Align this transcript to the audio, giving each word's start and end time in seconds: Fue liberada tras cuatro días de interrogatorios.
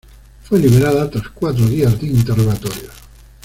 Fue 0.43 0.57
liberada 0.57 1.07
tras 1.11 1.29
cuatro 1.29 1.63
días 1.67 2.01
de 2.01 2.07
interrogatorios. 2.07 2.91